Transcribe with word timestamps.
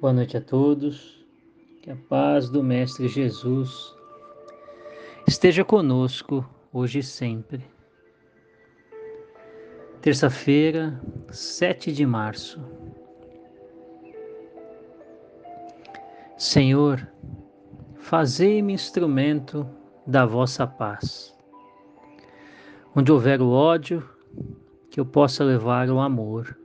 Boa 0.00 0.12
noite 0.12 0.36
a 0.36 0.40
todos. 0.40 1.24
Que 1.80 1.90
a 1.90 1.96
paz 1.96 2.50
do 2.50 2.62
Mestre 2.62 3.08
Jesus 3.08 3.94
esteja 5.26 5.64
conosco 5.64 6.44
hoje 6.72 6.98
e 6.98 7.02
sempre. 7.02 7.64
Terça-feira, 10.02 11.00
7 11.30 11.92
de 11.92 12.04
março. 12.04 12.60
Senhor, 16.36 17.08
fazei-me 17.94 18.72
instrumento 18.72 19.66
da 20.06 20.26
vossa 20.26 20.66
paz. 20.66 21.34
Onde 22.94 23.12
houver 23.12 23.40
o 23.40 23.48
ódio, 23.48 24.06
que 24.90 24.98
eu 25.00 25.06
possa 25.06 25.44
levar 25.44 25.88
o 25.88 26.00
amor. 26.00 26.58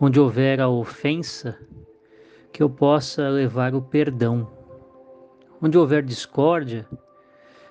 Onde 0.00 0.18
houver 0.18 0.60
a 0.60 0.68
ofensa, 0.68 1.58
que 2.52 2.62
eu 2.62 2.70
possa 2.70 3.28
levar 3.28 3.74
o 3.74 3.82
perdão. 3.82 4.50
Onde 5.62 5.76
houver 5.76 6.02
discórdia, 6.02 6.86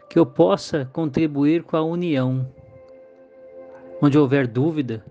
que 0.10 0.18
eu 0.18 0.26
possa 0.26 0.90
contribuir 0.94 1.64
com 1.64 1.78
a 1.78 1.84
união. 1.84 2.52
Onde 4.02 4.18
houver 4.18 4.48
dúvida, 4.48 5.06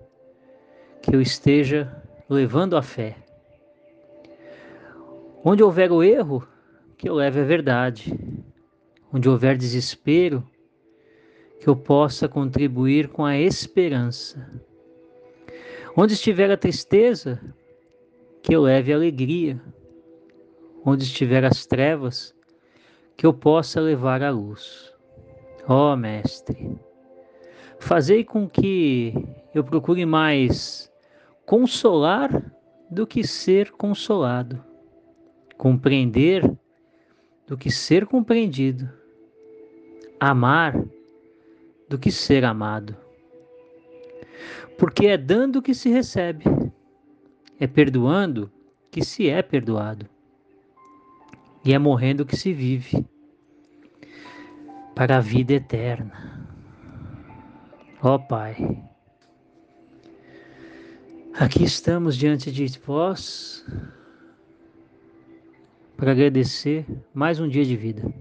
que 1.02 1.14
eu 1.14 1.20
esteja 1.20 2.02
levando 2.28 2.76
a 2.76 2.82
fé. 2.82 3.16
Onde 5.45 5.62
houver 5.62 5.92
o 5.92 6.02
erro, 6.02 6.46
que 6.96 7.09
eu 7.09 7.14
leve 7.14 7.40
a 7.40 7.45
verdade. 7.45 8.12
Onde 9.12 9.28
houver 9.28 9.56
desespero, 9.56 10.46
que 11.60 11.68
eu 11.68 11.76
possa 11.76 12.28
contribuir 12.28 13.09
com 13.09 13.24
a 13.24 13.38
esperança. 13.38 14.62
Onde 15.96 16.12
estiver 16.12 16.50
a 16.50 16.56
tristeza, 16.56 17.40
que 18.48 18.55
eu 18.55 18.62
leve 18.62 18.95
alegria. 18.95 19.61
Onde 20.82 21.04
estiver 21.04 21.45
as 21.45 21.66
trevas, 21.66 22.35
que 23.15 23.27
eu 23.27 23.35
possa 23.35 23.79
levar 23.79 24.23
a 24.23 24.30
luz. 24.30 24.90
Ó 25.68 25.93
oh, 25.93 25.96
Mestre, 25.96 26.74
fazei 27.79 28.24
com 28.24 28.49
que 28.49 29.13
eu 29.55 29.63
procure 29.63 30.07
mais 30.07 30.90
consolar 31.45 32.51
do 32.90 33.07
que 33.07 33.23
ser 33.23 33.71
consolado, 33.73 34.65
compreender 35.59 36.51
do 37.46 37.55
que 37.59 37.71
ser 37.71 38.07
compreendido, 38.07 38.88
amar 40.18 40.74
do 41.87 41.99
que 41.99 42.10
ser 42.10 42.46
amado. 42.46 42.96
Porque 44.79 45.07
é 45.07 45.18
dando 45.18 45.60
que 45.60 45.74
se 45.74 45.90
recebe 45.90 46.45
é 47.59 47.66
perdoando 47.66 48.51
que 48.90 49.04
se 49.04 49.28
é 49.28 49.42
perdoado. 49.42 50.06
E 51.65 51.73
é 51.73 51.78
morrendo 51.78 52.24
que 52.24 52.37
se 52.37 52.52
vive 52.52 53.04
para 54.95 55.18
a 55.18 55.20
vida 55.20 55.52
eterna. 55.52 56.46
Ó 58.02 58.15
oh, 58.15 58.18
Pai, 58.18 58.56
aqui 61.34 61.65
estamos 61.65 62.16
diante 62.16 62.50
de 62.52 62.66
vós 62.78 63.66
para 65.97 66.12
agradecer 66.12 66.87
mais 67.12 67.41
um 67.41 67.48
dia 67.48 67.65
de 67.65 67.76
vida. 67.76 68.12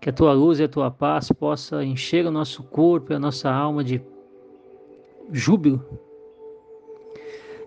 Que 0.00 0.08
a 0.08 0.12
tua 0.12 0.32
luz 0.32 0.60
e 0.60 0.64
a 0.64 0.68
tua 0.68 0.90
paz 0.90 1.30
possa 1.30 1.84
encher 1.84 2.24
o 2.24 2.30
nosso 2.30 2.62
corpo 2.62 3.12
e 3.12 3.16
a 3.16 3.18
nossa 3.18 3.50
alma 3.50 3.84
de 3.84 4.00
júbilo, 5.32 5.84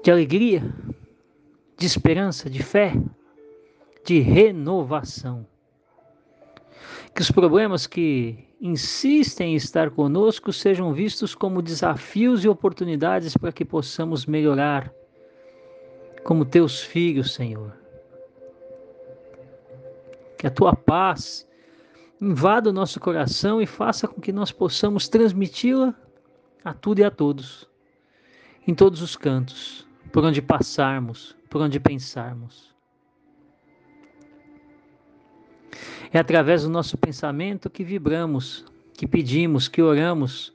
de 0.03 0.11
alegria, 0.11 0.63
de 1.77 1.85
esperança, 1.85 2.49
de 2.49 2.61
fé, 2.61 2.93
de 4.05 4.19
renovação. 4.19 5.45
Que 7.13 7.21
os 7.21 7.31
problemas 7.31 7.85
que 7.85 8.47
insistem 8.59 9.53
em 9.53 9.55
estar 9.55 9.89
conosco 9.91 10.53
sejam 10.53 10.93
vistos 10.93 11.35
como 11.35 11.61
desafios 11.61 12.43
e 12.43 12.47
oportunidades 12.49 13.35
para 13.35 13.51
que 13.51 13.65
possamos 13.65 14.25
melhorar 14.25 14.93
como 16.23 16.45
teus 16.45 16.81
filhos, 16.81 17.33
Senhor. 17.33 17.75
Que 20.37 20.47
a 20.47 20.51
tua 20.51 20.75
paz 20.75 21.47
invada 22.19 22.69
o 22.69 22.73
nosso 22.73 22.99
coração 22.99 23.59
e 23.61 23.65
faça 23.65 24.07
com 24.07 24.21
que 24.21 24.31
nós 24.31 24.51
possamos 24.51 25.09
transmiti-la 25.09 25.95
a 26.63 26.73
tudo 26.73 26.99
e 26.99 27.03
a 27.03 27.11
todos, 27.11 27.67
em 28.67 28.73
todos 28.73 29.01
os 29.01 29.15
cantos, 29.15 29.87
por 30.11 30.23
onde 30.23 30.41
passarmos, 30.41 31.35
por 31.49 31.61
onde 31.61 31.79
pensarmos. 31.79 32.71
É 36.13 36.19
através 36.19 36.63
do 36.63 36.69
nosso 36.69 36.97
pensamento 36.97 37.69
que 37.69 37.83
vibramos, 37.83 38.65
que 38.93 39.07
pedimos, 39.07 39.67
que 39.67 39.81
oramos, 39.81 40.53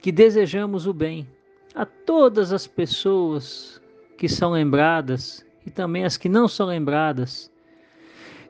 que 0.00 0.10
desejamos 0.10 0.86
o 0.86 0.92
bem 0.92 1.28
a 1.74 1.84
todas 1.84 2.52
as 2.52 2.66
pessoas 2.66 3.80
que 4.16 4.28
são 4.28 4.52
lembradas 4.52 5.46
e 5.64 5.70
também 5.70 6.04
as 6.04 6.16
que 6.16 6.28
não 6.28 6.48
são 6.48 6.66
lembradas, 6.66 7.52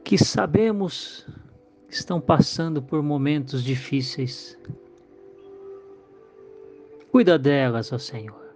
que 0.04 0.16
sabemos 0.16 1.26
estão 1.88 2.20
passando 2.20 2.80
por 2.80 3.02
momentos 3.02 3.62
difíceis, 3.62 4.56
Cuida 7.10 7.38
delas, 7.38 7.92
ó 7.92 7.98
Senhor. 7.98 8.48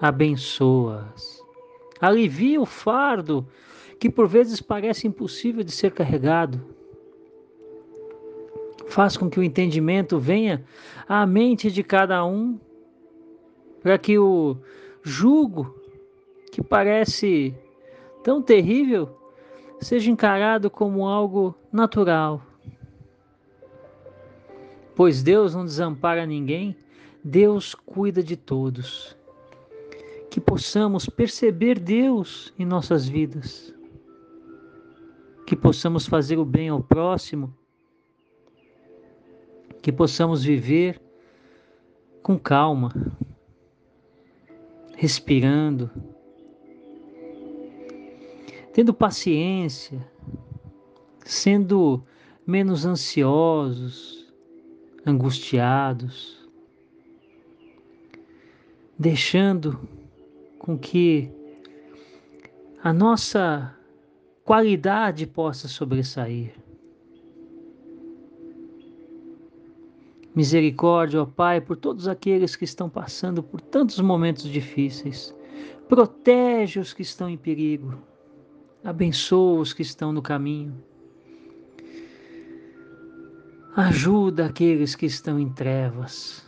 Abençoa-as. 0.00 1.42
Alivia 2.00 2.60
o 2.60 2.66
fardo 2.66 3.46
que 3.98 4.10
por 4.10 4.28
vezes 4.28 4.60
parece 4.60 5.06
impossível 5.06 5.62
de 5.62 5.70
ser 5.70 5.92
carregado. 5.92 6.60
Faz 8.88 9.16
com 9.16 9.30
que 9.30 9.40
o 9.40 9.42
entendimento 9.42 10.18
venha 10.18 10.64
à 11.08 11.24
mente 11.26 11.70
de 11.70 11.82
cada 11.82 12.24
um, 12.24 12.58
para 13.82 13.96
que 13.98 14.18
o 14.18 14.56
jugo 15.02 15.74
que 16.52 16.62
parece 16.62 17.54
tão 18.22 18.42
terrível 18.42 19.16
seja 19.80 20.10
encarado 20.10 20.68
como 20.68 21.06
algo 21.06 21.54
natural. 21.72 22.42
Pois 24.94 25.22
Deus 25.22 25.54
não 25.54 25.64
desampara 25.64 26.26
ninguém 26.26 26.76
Deus 27.28 27.74
cuida 27.74 28.22
de 28.22 28.36
todos. 28.36 29.16
Que 30.30 30.40
possamos 30.40 31.08
perceber 31.08 31.76
Deus 31.76 32.54
em 32.56 32.64
nossas 32.64 33.08
vidas. 33.08 33.74
Que 35.44 35.56
possamos 35.56 36.06
fazer 36.06 36.38
o 36.38 36.44
bem 36.44 36.68
ao 36.68 36.80
próximo. 36.80 37.52
Que 39.82 39.90
possamos 39.90 40.44
viver 40.44 41.02
com 42.22 42.38
calma, 42.38 42.92
respirando, 44.96 45.90
tendo 48.72 48.94
paciência, 48.94 50.04
sendo 51.24 52.04
menos 52.46 52.84
ansiosos, 52.84 54.32
angustiados 55.04 56.45
deixando 58.98 59.78
com 60.58 60.78
que 60.78 61.30
a 62.82 62.92
nossa 62.92 63.74
qualidade 64.44 65.26
possa 65.26 65.68
sobressair. 65.68 66.54
Misericórdia, 70.34 71.22
ó 71.22 71.26
Pai, 71.26 71.60
por 71.60 71.76
todos 71.76 72.06
aqueles 72.06 72.54
que 72.54 72.64
estão 72.64 72.90
passando 72.90 73.42
por 73.42 73.60
tantos 73.60 73.98
momentos 74.00 74.44
difíceis. 74.44 75.34
Protege 75.88 76.78
os 76.78 76.92
que 76.92 77.02
estão 77.02 77.28
em 77.28 77.38
perigo. 77.38 77.96
Abençoa 78.84 79.60
os 79.60 79.72
que 79.72 79.82
estão 79.82 80.12
no 80.12 80.20
caminho. 80.20 80.74
Ajuda 83.74 84.46
aqueles 84.46 84.94
que 84.94 85.06
estão 85.06 85.38
em 85.38 85.48
trevas. 85.48 86.46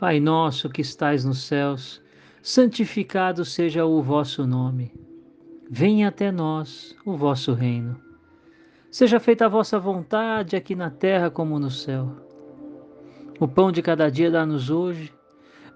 Pai 0.00 0.18
nosso 0.18 0.70
que 0.70 0.80
estais 0.80 1.26
nos 1.26 1.42
céus, 1.42 2.00
santificado 2.42 3.44
seja 3.44 3.84
o 3.84 4.02
vosso 4.02 4.46
nome. 4.46 4.94
Venha 5.68 6.08
até 6.08 6.32
nós 6.32 6.96
o 7.04 7.18
vosso 7.18 7.52
reino. 7.52 8.00
Seja 8.90 9.20
feita 9.20 9.44
a 9.44 9.48
vossa 9.48 9.78
vontade 9.78 10.56
aqui 10.56 10.74
na 10.74 10.88
terra 10.88 11.30
como 11.30 11.58
no 11.58 11.70
céu. 11.70 12.16
O 13.38 13.46
pão 13.46 13.70
de 13.70 13.82
cada 13.82 14.10
dia 14.10 14.30
dá-nos 14.30 14.70
hoje. 14.70 15.12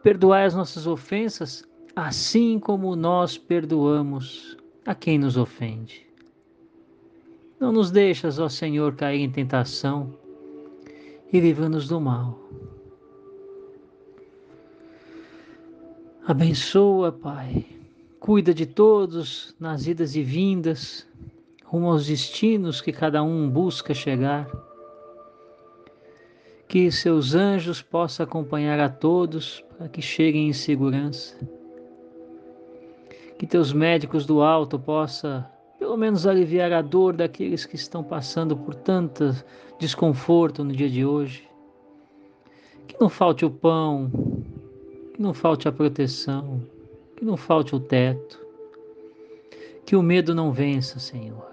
Perdoai 0.03 0.47
as 0.47 0.55
nossas 0.55 0.87
ofensas, 0.87 1.62
assim 1.94 2.59
como 2.59 2.97
nós 2.97 3.37
perdoamos 3.37 4.56
a 4.87 4.94
quem 4.94 5.19
nos 5.19 5.37
ofende. 5.37 6.06
Não 7.61 7.70
nos 7.70 7.91
deixas, 7.91 8.38
ó 8.38 8.49
Senhor, 8.49 8.94
cair 8.94 9.20
em 9.20 9.31
tentação 9.31 10.15
e 11.31 11.38
livra-nos 11.38 11.87
do 11.87 12.00
mal 12.00 12.41
Abençoa, 16.26 17.12
Pai. 17.12 17.67
Cuida 18.19 18.55
de 18.55 18.65
todos 18.65 19.55
nas 19.61 19.87
idas 19.87 20.17
e 20.17 20.23
vindas, 20.23 21.06
rumo 21.62 21.91
aos 21.91 22.06
destinos 22.06 22.81
que 22.81 22.93
cada 22.93 23.23
um 23.23 23.47
busca 23.47 23.93
chegar. 23.93 24.49
Que 26.67 26.91
seus 26.91 27.35
anjos 27.35 27.82
possam 27.82 28.25
acompanhar 28.25 28.81
a 28.81 28.88
todos 28.88 29.62
para 29.76 29.87
que 29.87 30.00
cheguem 30.00 30.49
em 30.49 30.55
segurança. 30.55 31.37
Que 33.38 33.47
teus 33.47 33.75
médicos 33.75 34.25
do 34.25 34.41
alto 34.41 34.79
possam, 34.79 35.44
pelo 35.79 35.99
menos, 35.99 36.27
aliviar 36.27 36.73
a 36.73 36.81
dor 36.81 37.15
daqueles 37.15 37.67
que 37.67 37.77
estão 37.77 38.03
passando 38.03 38.56
por 38.56 38.75
tanto 38.75 39.44
desconforto 39.79 40.65
no 40.65 40.73
dia 40.73 40.88
de 40.88 41.05
hoje. 41.05 41.47
Que 42.88 42.97
não 42.99 43.11
falte 43.11 43.44
o 43.44 43.50
pão, 43.50 44.11
que 45.14 45.22
não 45.22 45.32
falte 45.32 45.69
a 45.69 45.72
proteção, 45.72 46.61
que 47.16 47.25
não 47.25 47.37
falte 47.37 47.75
o 47.75 47.81
teto, 47.81 48.44
que 49.87 49.94
o 49.94 50.02
medo 50.02 50.34
não 50.34 50.52
vença, 50.52 50.99
Senhor, 50.99 51.46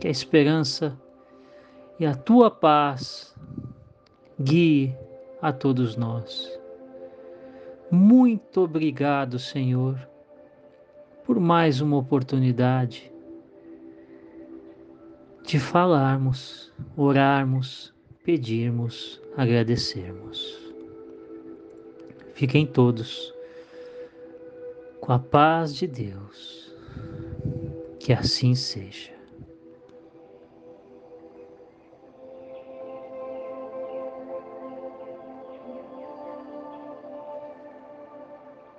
que 0.00 0.08
a 0.08 0.10
esperança 0.10 0.98
e 2.00 2.06
a 2.06 2.14
tua 2.14 2.50
paz 2.50 3.36
guie 4.40 4.96
a 5.42 5.52
todos 5.52 5.96
nós. 5.96 6.58
Muito 7.90 8.62
obrigado, 8.62 9.38
Senhor, 9.38 9.98
por 11.24 11.38
mais 11.38 11.82
uma 11.82 11.98
oportunidade 11.98 13.12
de 15.44 15.60
falarmos, 15.60 16.72
orarmos, 16.96 17.94
pedirmos, 18.24 19.22
agradecermos. 19.36 20.65
Fiquem 22.36 22.66
todos 22.66 23.32
com 25.00 25.10
a 25.10 25.18
paz 25.18 25.74
de 25.74 25.86
Deus. 25.86 26.70
Que 27.98 28.12
assim 28.12 28.54
seja. 28.54 29.15